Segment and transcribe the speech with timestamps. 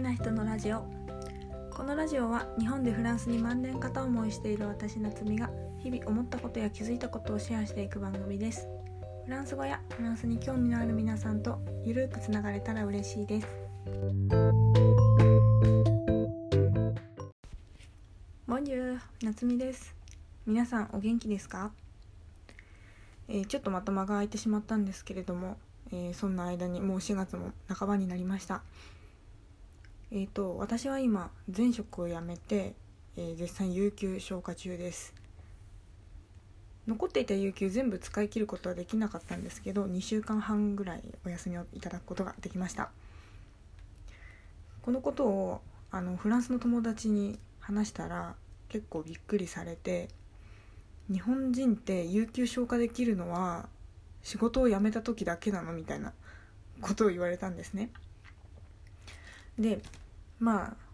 [0.00, 0.82] きな人のラジオ。
[1.70, 8.66] このラジオは日本でフランスに万年片思いしている私夏美が日々思ったことや気づいたことをシェアしていく番組です。
[9.26, 13.46] フランス語やフランスに興味のある皆さんとゆるくつながれたら嬉しいです。
[18.46, 19.94] ボンジュー夏美です。
[20.46, 21.72] 皆さんお元気ですか、
[23.28, 25.58] えー、ちょっとまた間が空いてしまったんですけれども
[25.92, 28.62] えー、そんな間にもう4月も半ばになりました。
[30.12, 32.74] えーと、私は今前職を辞めて、
[33.16, 35.14] えー、絶賛有給消化中です。
[36.88, 42.90] 残っていた有給全部使い切ることはできなかったんですけど2週間半ぐらいお休みをいただくことができました。
[44.82, 45.60] このことを
[45.92, 48.34] あのフランスの友達に話したら
[48.68, 50.08] 結構びっくりされて
[51.08, 53.68] 日本人って有給消化できるのは
[54.24, 56.12] 仕事を辞めた時だけなのみたいな
[56.80, 57.90] ことを言われたんですね。
[59.60, 59.80] で
[60.38, 60.90] まあ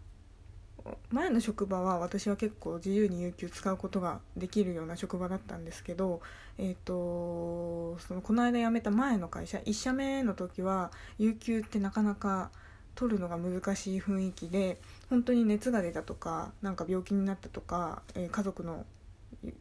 [1.09, 6.21] 前の職場は私は結構自由に有給使うことができるような職場だったんですけど、
[6.57, 12.51] えーと、そのこの間辞めた前の会社1社目の時は有給ってなかなか
[12.95, 14.79] 取るのが難しい雰囲気で
[15.09, 18.85] 本当に熱が出たとかなんか病気になったとか、えー、家族の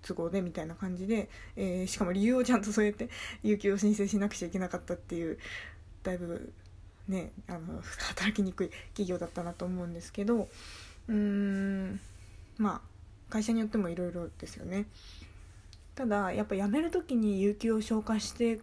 [0.03, 3.11] 都合でみたいな感じで、えー、しかも理由をちゃんと添えて
[3.43, 5.39] 有給を申請しなくちゃいけなかったっていう
[6.03, 6.53] だいぶ
[7.09, 10.49] ねあの働きにくい企業だったなと思うんですけど
[11.09, 12.01] うーん
[12.59, 12.81] まあ
[13.31, 14.87] 会社によってもいろいろですよね。
[15.95, 18.61] ただやっぱ辞める時に有給を消化して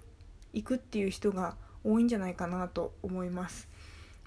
[0.53, 3.67] いくっていう人が多いんじゃないかなと思います。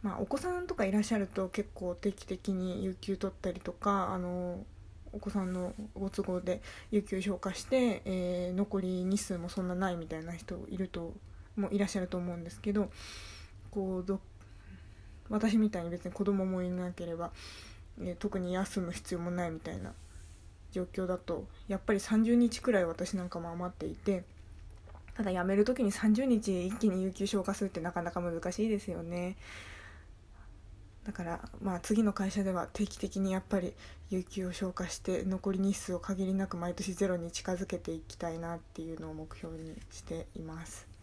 [0.03, 4.64] まあ、お子さんとかいらっしゃると結構定期的に有給取ったりとかあの
[5.12, 11.14] お子さんのご都合で有給消化して、えー、残り日数もそんなないみたいな人いると
[11.56, 12.91] もいらっしゃると思うんですけど
[13.77, 14.20] こう
[15.28, 17.30] 私みたいに別に子供もいなければ、
[18.00, 19.92] えー、特に休む必要もないみたいな
[20.72, 24.25] 状況だとやっぱり30日くらい私なんかも余っていて
[25.15, 29.36] ただ辞める時に30日一気に有給消化するってなかなか難しいですよね。
[31.04, 33.75] だからまあ次の会社では定期的にやっぱり
[34.10, 40.96] 有給を消化して残り日数を限りなく毎年ゼロに近づけていきたいなっていうのを目標にしています。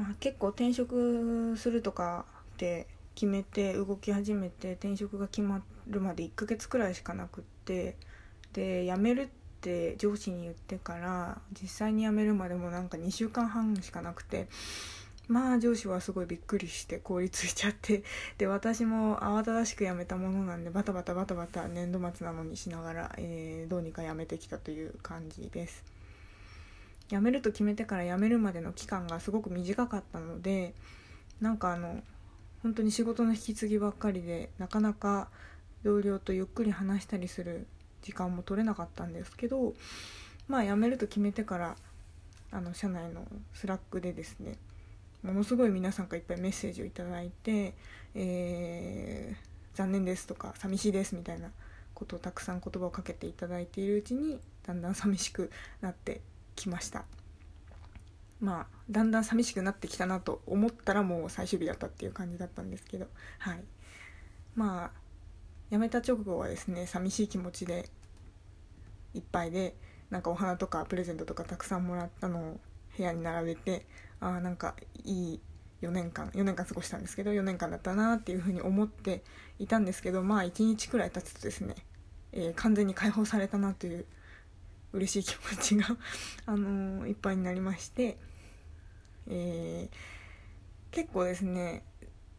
[0.00, 2.24] まあ、結構転職するとか
[2.54, 7.98] って決めて動き始めて転職が決まるまで1ヶ月くらいしかなくって
[8.54, 9.28] で辞めるっ
[9.60, 14.48] て上司に言ってから実際に辞めるまでもなんか2週間半しかなくて
[15.28, 18.02] まあ上司はすごいびっくりして凍りついちゃって
[18.38, 25.99] で私も慌ただしく辞めたものなんでバタバタバタバタ年度末なのにしながら、えー、どうにか辞めてきたという感じです。
[27.10, 30.74] 辞めると決めてから辞めるまでの期間がすごく短かったので
[31.40, 32.00] なんかあの
[32.62, 35.28] 本当に仕事の引き継ぎばっかりでなかなか
[35.82, 37.66] 同僚とゆっくり話したりする
[38.02, 39.74] 時間も取れなかったんですけど
[40.46, 41.76] まあ辞めると決めてから
[42.52, 44.56] あの社内の Slack でですね
[45.24, 47.74] ものすごい皆さんからいっぱいメッセージを頂いて、
[48.14, 51.50] えー、残念ですとか寂しいですみたいな
[51.94, 55.50] ことをたくさん言葉をかけていただいているうちにだんだん寂しく
[55.80, 56.20] なって
[56.60, 57.04] きました。
[58.40, 63.06] まあだんだん寂しくなってきたなと思ったらもう最終日だったっていう感じだったんですけど。
[63.38, 63.64] はい。
[64.54, 64.90] まあ
[65.70, 67.88] 辞めた直後はですね寂しい気持ちで
[69.14, 69.76] いっぱいで
[70.10, 72.60] なんかお花とかプレゼントとかたくさんもらったのを
[72.96, 73.86] 部屋に並べて
[74.18, 75.40] あなんかいい
[75.82, 79.22] 4年間4年間過ごしたんですけど4年間だったなっていうふうに思って
[79.58, 81.74] いたんですけどまあ1日くらい経つとですね、
[82.32, 84.04] えー、完全に解放されたなという
[84.92, 85.96] 嬉しい気持ちが
[86.46, 88.18] あの、いっぱいになりまして、
[89.28, 89.94] えー、
[90.90, 91.84] 結構ですね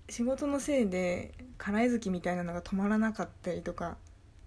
[0.10, 3.98] 仕事のせいで空絵きみたいなのが止まらなかったりとか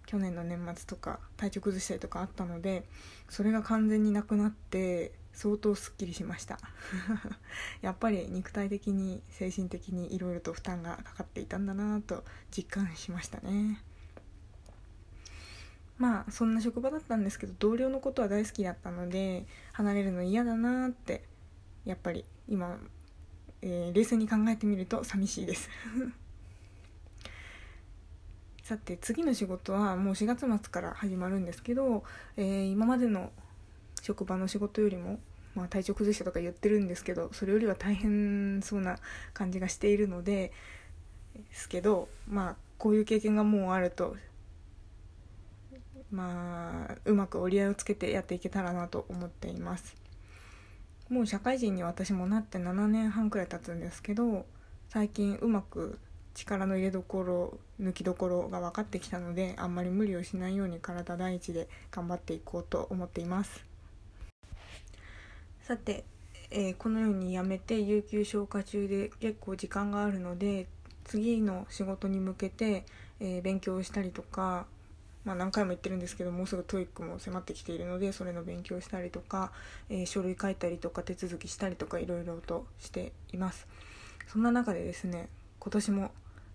[0.06, 2.84] 去年の年末とか体調崩したりとかあったので
[3.30, 6.60] それが完全になくなって相当すっきりしました。
[7.82, 12.24] やっぱり肉体的に精神的にいろいろと負担がかかっていたんだなと
[12.56, 13.82] 実感しましたね。
[15.98, 21.22] まあそんな職場だったんですけど同僚のことは大好きだったので離れるの嫌だなって
[21.84, 22.78] やっぱり今、
[23.62, 25.68] えー、冷静に考えてみると寂しいです。
[28.62, 32.02] さて次の仕事はもう4月末から始まるんですけど、
[32.38, 33.30] えー、今までの
[34.00, 35.20] 職場の仕事よりも、
[35.54, 38.98] まあ、体調崩したとか言ってるんですけどそれよりは大変そうな
[39.34, 40.50] 感じがしているので
[41.34, 44.16] ですけどまあこういう経験がもうあると
[46.14, 49.96] まあうまく折り合いをつけてやっていけたらなと思っています。
[51.10, 54.46] もう社会人に私もなって7年半くらい経つんですけど
[54.88, 55.98] 最近うまく
[56.34, 63.64] 力の入れどころ抜きどころが分かってきたのであんまり無理をしないように体第一で頑張っていこうと思っています。
[65.62, 66.04] さて、
[66.50, 70.66] えー、このようにやめて有給消化中で結構時間があるので
[71.04, 72.84] 次の仕事に向けて、
[73.20, 74.66] えー、勉強したりとか
[75.24, 79.52] まあ、何回も言ってるんですけどもうすぐ TOEIC も迫ってきているのでそれの勉強したりとか、
[79.88, 83.66] えー、書類書いたりとか手続きしたりとかいろいろとしています。
[84.28, 85.28] そんな中でですね
[85.60, 86.10] 今年も、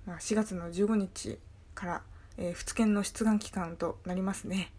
[0.05, 1.39] まあ、4月の15日
[1.73, 2.01] から、
[2.37, 4.71] えー、仏検の出願期間となりますね。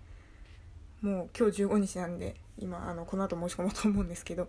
[1.03, 4.49] もう今日15日なんで今あのこの後申し込もうと思うんですけど、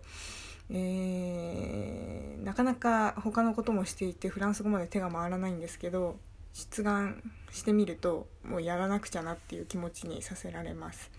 [0.70, 6.16] えー、なかなか他のこともしていてフランス語まで手が回らないんですけど
[6.52, 11.10] 出願してみるともうやらなくちゃなっていう気持ちにさせられます。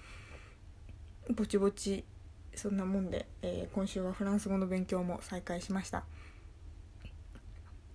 [1.36, 2.04] ぼちぼち
[2.56, 6.04] そんなもんで、えー、今週はフランス語の勉強も再開しました、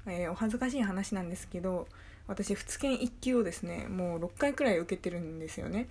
[0.07, 1.87] えー、お恥ずかしい話なんですけど
[2.27, 5.89] 私仏研1級をですねもう6回くらい受けてるんですよね。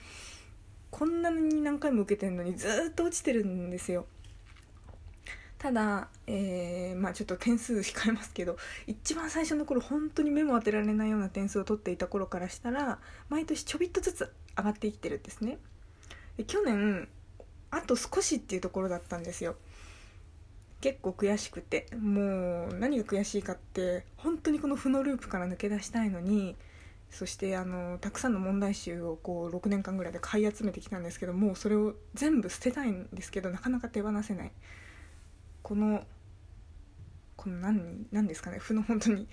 [0.89, 4.05] こんなに何回も受けてるのにずっと落ちてるんですよ。
[5.57, 12.99] ただ、えー、まあ、ちょっと点数控えますけど一番最初の頃本当に目も当てられないような点数を取っていた頃からしたら
[13.29, 15.57] 毎年ちょびっとずつ上がっていってるんですね。
[16.37, 17.07] で去年
[17.71, 19.55] あと少しっていうところだったんですよ。
[20.79, 26.55] 結構悔しくてもう何が悔しいかって本当にこの負のループから抜け出したいのに
[27.09, 34.51] そしてあのたくさんの問題集をこう6年間ぐらいで買い集めてきたんですけどもうそれを全部捨てたいんですけどなかなか手放せない。
[35.67, 36.01] この
[37.35, 39.27] この何何ですかね負の 本当に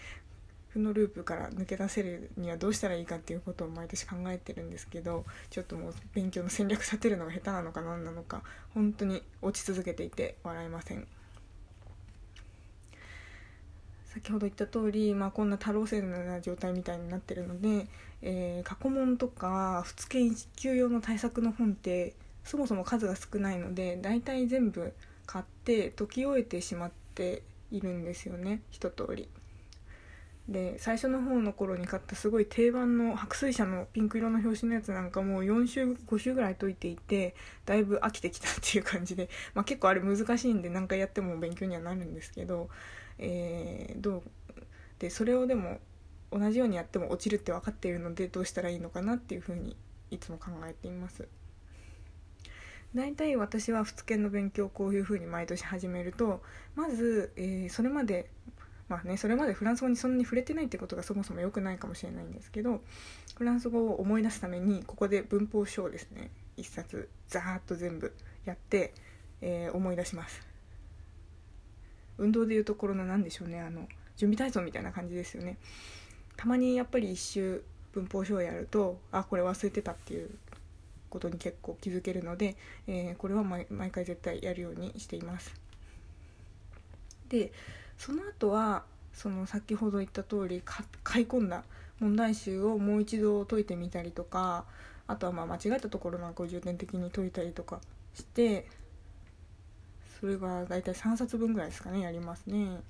[0.70, 11.06] 負のループから抜け出せるにはどうしたらいいかっていうことを毎年考えてるんですけどちょっともう勉強の戦略立てるのが下手なのか何なのか本当に落ち続けていて笑えません。
[14.06, 17.88] 先ほど言った通り、まあ、こんな太郎星のような状態みたいになってるので、
[18.22, 22.14] えー、過去問とか仏研1級用の対策の本って
[22.44, 24.92] そもそも数が少ないので大体全部
[25.26, 29.28] 買って解き終えてしまっているんですよね一通り。
[30.48, 37.34] で最初の方の頃に買ったすごい定番の白水社のピンク色の表紙のやつなんかもう4週5週ぐらい解いていて
[37.64, 42.68] だいぶ飽きてきたっていう感じで、 まあ、結構あれ難しいんで何回やっても勉強にはなるんですけど、
[43.18, 44.22] えー、どう
[44.98, 45.80] でそれをでも
[46.30, 49.76] 同じようにやっても落ちるって分かっているのでどうしたらいいのかなっていうふうに
[50.10, 51.26] いつも考えています。
[52.94, 56.42] 大体私は仏研の勉強をこういうふうに毎年始めると
[56.76, 58.30] まず、えー、それまで
[58.88, 62.80] まあねそれまでフランス語にそんなに触れてないってことがそもそも良くないかもしれないんですけど
[63.36, 68.12] フランス語を思い出すためにここで文法書をですね一冊ザーッと全部
[68.44, 68.94] やって、
[69.40, 70.46] えー、思い出します。
[72.16, 75.58] 運動でいうところの何でしょうねあの準備体操みたいな感じですよね。
[76.36, 80.30] たまにやっぱり一周文法書をやるとあこれ忘れてたっていう
[81.14, 82.56] ことに結構気づけるので、
[82.88, 85.54] えー、これは毎回絶対やるようにしています。
[87.28, 87.52] で
[87.96, 90.60] その後はその先ほど言った通り
[91.04, 91.62] 買い込んだ
[92.00, 94.64] 問題集をもう一度解いてみたりとか
[95.06, 97.80] あとはまあ間違えたところなんかを重点的に解いたりとか
[98.14, 98.66] して
[100.20, 102.80] それが大体3冊分ぐらいですかねやりますね。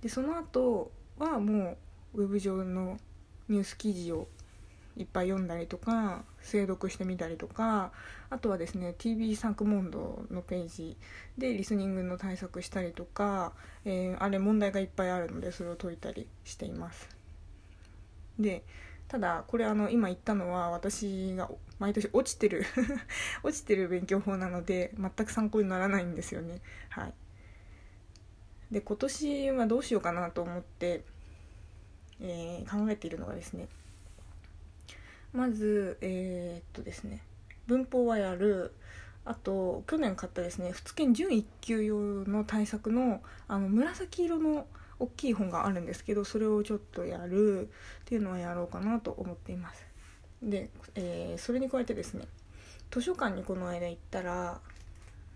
[0.00, 1.76] でその後はも
[2.14, 2.98] うウェブ上の
[3.48, 4.28] ニュース記事を
[4.98, 7.92] いっぱい読んだりとか精読してみたりとか
[8.30, 10.96] あとはですね TV サンクモンドのページ
[11.38, 13.52] でリスニングの対策したりとか、
[13.84, 17.08] えー、あれ問題がいっぱいあるのでそれを解いたりしています。
[18.38, 18.64] で
[19.06, 22.66] ただこれあの今言ったのは私が毎年落ちてる
[23.42, 26.60] 落ちてる勉強法なので全く参考にならないんですよね。
[26.90, 27.14] はい。
[28.70, 31.04] で今年はどうしようかなと思って、
[32.20, 33.68] えー、考えているのがですね
[35.32, 37.22] まずえー、っとですね
[37.66, 38.74] 文法はやる。
[39.24, 44.66] あと去年買ったですね仏研準1級用の対策のあの紫色の
[44.98, 47.68] 大きい本があるんですけどそれをちょっとやる。
[48.08, 49.86] っていうのはやろうかなと思っています。
[50.42, 52.26] で、えー、それに加えてですね
[52.90, 54.60] 図書館にこの間行ったら、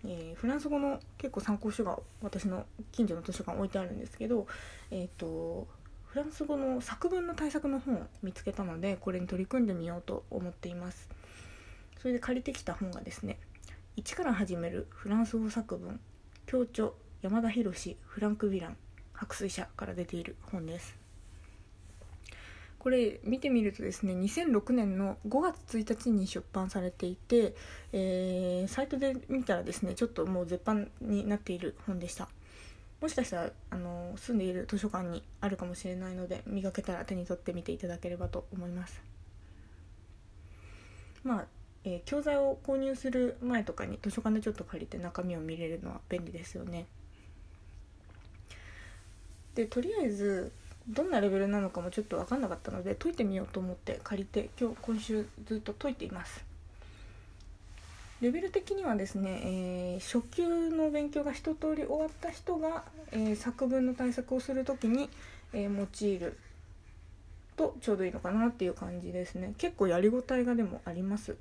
[0.03, 4.47] えー、フランス語の結構参考書が私の近所の図書館置いてあるんですけど
[4.89, 5.67] えっ、と
[6.13, 11.09] フランス語の作文の対策の本を見つけたのでこれに取り組んでみようと思っています。
[11.99, 13.39] それで借りてきた本がですね
[13.97, 15.99] 「一から始めるフランス語作文
[16.45, 16.89] 教著
[17.23, 18.77] 山田博フランク・ヴィラン
[19.13, 20.95] 白水社」から出ている本です。
[22.77, 27.55] これ見てみるとですね2006年の5月1日に出版されていて、
[27.91, 32.29] えー、サイトで見たらですねちょっともう絶版になっている本でした。
[33.03, 39.01] もしかしたらあの住んでいる図書館にあるかもしれないので見かけたら手に取ってみていただければと思います。
[41.21, 41.45] まあ、
[41.83, 46.85] えー、教材を購入する前とかに図書館でちょっと借りて中身を見れるのは便利ですよね。
[49.55, 50.53] でとりあえず
[50.87, 56.52] どんなレベルなのかもちょっと分かんなかったので解いてみようと思って借りて今日今週ずっと解いています。
[58.23, 65.09] レベル的にはですね、えー、初級の勉強が一通り終わった人が、えー、作文の対策をする時に、
[65.51, 66.37] えー、用いる
[67.57, 69.53] とちょうどいいのかなっていう感じですね。
[69.57, 71.35] 結構やりごたえがでもあります。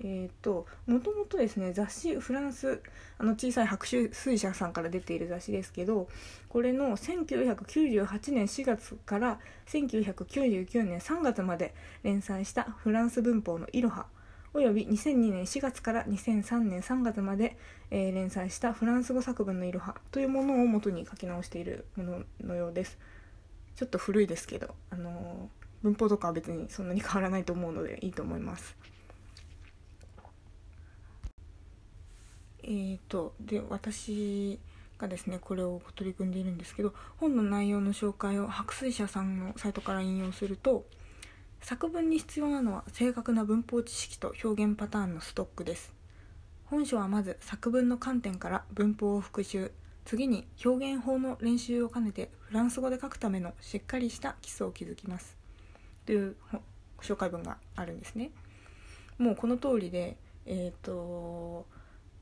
[0.00, 2.80] えーと、もともとですね雑誌フランス
[3.18, 6.08] あの小さい白水社さんから出ている雑誌ですけど
[6.48, 14.06] これの1998年4月から1999年3月まで連載したフランス文法の「いろは」
[14.54, 17.56] および2002年4月から2003年3月まで、
[17.90, 22.98] えー、連載したフランス語作文のいろはというものを元に書き直しているもののようです。
[23.76, 28.76] ちょっと古いですけど、あのー、文法とかは別にそんなに変わらないと思うのでいいと思います。
[32.64, 34.58] えーと、で私
[34.98, 40.84] がですねこれを取り組んでいるんですけど本の内容の紹介を白水社さんのサイトから引用すると
[41.60, 45.92] 作文に必要なのは正確な文法知識と表現パターンのストックです。
[46.66, 49.72] 本書はまず作文の観点から文法を復習。
[50.04, 55.36] 次に表現法の練習を兼ねてフランス語で書くためのしっかりした基礎を築きます。
[56.06, 56.36] という
[57.02, 58.30] 紹介文があるんですね。
[59.18, 61.66] もうこの通りでえっ、ー、と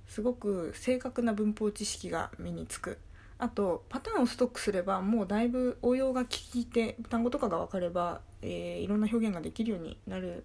[0.09, 2.99] すごく正確な文法知識が身につく。
[3.39, 10.45] あとパターンをストックすればもうだいぶ応用が効いて単語とかが分かれば、えー、いろんな表現ができるようになる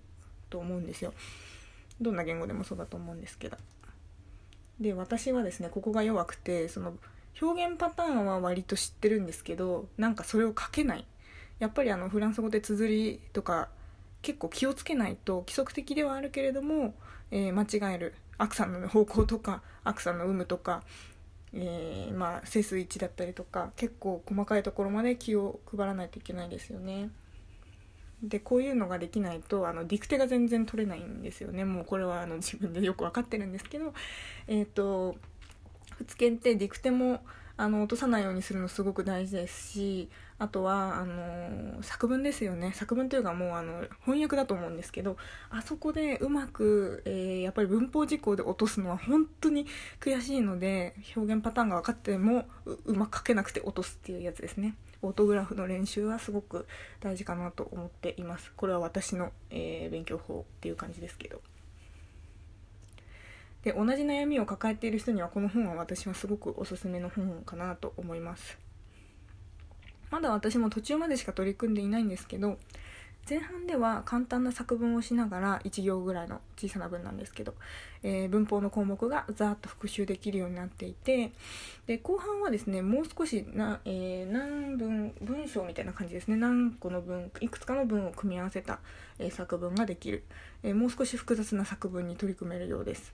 [0.50, 1.14] と思うんですよ。
[2.02, 3.58] どんな言語でもそうだと思うんですけど。
[4.80, 6.96] で私はですねここが弱くてその
[7.40, 11.06] 表現パターンは割と知ってるんですけどなんかそれを書けない。
[11.60, 13.70] やっぱりあのフランス語で綴りとか
[14.24, 16.96] 結構気をつけないと規則的ではあるけれども、
[17.30, 18.16] えー、間違える。
[18.40, 20.82] アクサの方向とかアクサの有無とか、
[21.54, 27.12] えー、まあ整数1だったりとか結構細かいところまで気を配らないといけないですよね。
[28.24, 31.66] でこういうのができないとあのディクテが全然取れないんですよね。
[31.66, 33.94] もうこれはあの自分でよく分かってるんですけど
[34.48, 35.16] えっ、ー、と
[35.98, 37.22] 仏研ってディクテも
[37.58, 40.10] あの落とさないようにするのすごく大事ですし
[40.40, 42.72] あとはあの作文ですよね。
[42.74, 45.18] 作文というかもうあの翻訳だと思うんですけど
[45.52, 49.68] あそこでうまく、えー、やっぱり文法事項で落とすのは本当に
[50.00, 52.46] 悔しいので表現パターンが分かっても
[52.86, 54.76] うまく書けなくて落とすっていうやつですね。
[55.02, 56.68] オートグラフの練習はすごく
[57.00, 58.52] 大事かなと思っています。
[58.56, 61.42] これは私の、えー、勉強法っていう感じですけど。
[63.64, 68.58] で同じ悩みを抱えている人にはこの本は私はすごくおすすめの本かなと思います。
[70.10, 72.58] まだ私も途中までしか取り組んでいないんですけど
[73.32, 77.54] 前半では簡単な作文をしながら1行ぐらいの小さな文なんですけど、
[78.04, 81.32] えー、文法の項目がざーっと復習できるようになっていて
[81.88, 86.36] で後半はですねもう少しな、えー、何文文章みたいな感じですね。
[86.36, 88.80] 何個の文いくつかの文を組み合わせた、
[89.18, 90.26] えー、作文ができる、
[90.62, 93.14] えもう少し複雑な作文に取り組めるようです。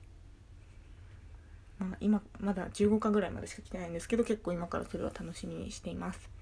[1.77, 6.36] まあ、今まだ15巻ぐらいまでしか来てないんですけど結構今からそれは楽しみにしています。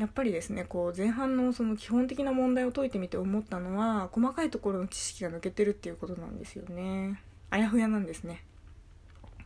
[0.00, 7.20] やっぱりですねこう前半のその基本的な問題を解いてみて思ったのは細かいところの知識が抜けてるっていうことなんですよね。
[7.50, 8.42] あやふやなんですね。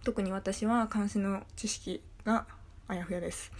[0.05, 2.47] 特に私は監視の知識が
[2.87, 3.51] あやふやです。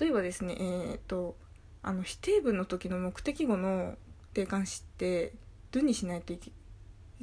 [0.00, 1.36] 例えばですねえー、っと
[1.84, 3.94] あの否定文の時の目的語の
[4.34, 5.34] 定冠詞って
[5.70, 6.50] どにしないといけ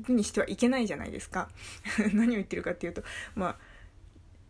[0.07, 1.49] にしてはいけないじゃないですか。
[2.15, 3.03] 何を言ってるかっていうと
[3.35, 3.57] まあ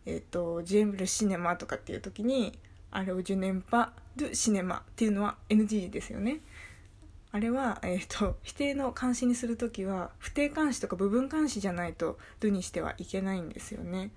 [0.06, 2.56] えっ、ー、と「ジェームルシネマ」とかっていう時に
[2.92, 6.40] 「あれをジュネンパ・ドゥ・シネマ」っていうのは NG ですよね
[7.32, 14.12] あれは、えーと、否定の監視にする時は不定冠詞とか部分冠詞じゃないと「ドゥ」にしてはいけないんですよね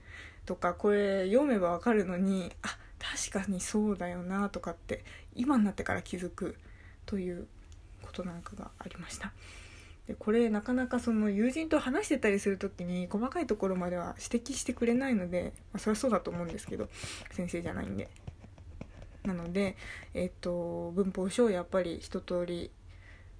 [0.46, 5.04] とかこれ読めばわかるのにあ確かにそうだよなとかって
[5.36, 6.58] 今になってから気づく
[7.06, 7.48] という
[8.02, 9.34] ことなんかがありました。
[10.08, 16.88] でこれなかなかその友人と話してたりする時に細かいところまでは指摘してくれないので、まあ、それはそうだと思うんですけど
[17.32, 18.08] 先生じゃないんで。
[19.28, 19.76] なので、
[20.14, 22.72] えっと、文法書をやっぱり一通り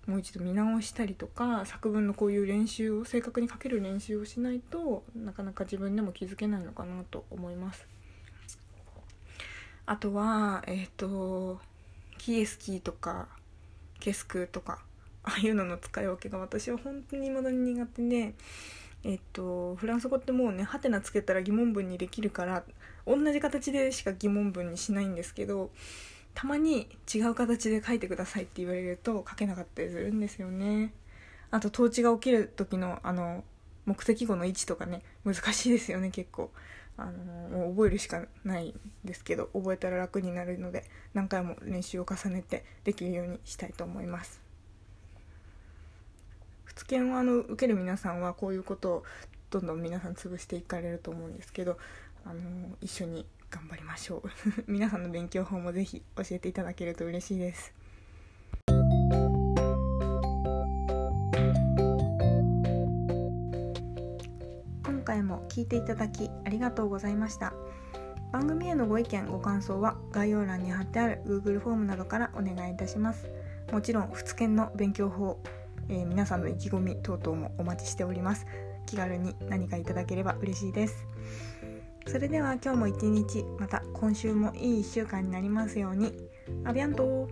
[0.06, 7.88] もう一度見直したりとか作文のこういう練習を正確に書ける練習をしないとなかなか自分でも気づけないのかなと思います。
[9.86, 11.60] あとはえっ、と
[12.18, 13.28] キエスキーとか
[14.00, 14.80] ケスクとか
[15.24, 18.34] ああいうのの使い分けが私は本当に未だに苦手で、
[19.04, 22.64] えっとフランス語ってもうねハテナつけたら疑問文にできるから
[23.08, 25.72] 同じ形でしか疑問文にしないんですけど
[26.34, 30.94] たまに違う形で書いてくださいって言われると書けなかったりするんですよね。
[31.50, 33.44] あと統治が起きる時のあの
[33.86, 36.52] 目的語の位置とかね難しいですよね結構。
[36.98, 37.12] あの
[37.50, 38.74] もう覚えるしかないん
[39.06, 40.84] ですけど覚えたら楽になるので
[41.14, 44.42] 何回も練習を重ねてできるようにしたいと思います。
[46.66, 49.04] 仏研をあの受ける皆さんはこういうことを
[49.50, 51.78] どんどん皆さん潰していかれると思うんですけど
[52.30, 52.42] あの
[52.82, 54.22] 一緒に頑張りましょう。
[54.70, 57.74] 皆さんの勉強法もぜひ教えていただけると嬉しいです。
[64.84, 67.54] 今回も聞いていただきありがとうございました。
[68.34, 73.30] 番組へのご意見ご感想は概要欄に貼ってある Google フォームなどからお願いいたします。
[73.72, 75.42] もちろん仏研の勉強法、
[75.88, 78.46] えー、皆さんの意気込み等々もお待ちしております。
[78.86, 81.08] 気軽に何かいただければ嬉しいです。
[82.08, 86.14] それでは今日も一日また今週もいい1週間になりますように。
[86.64, 87.28] アビアント。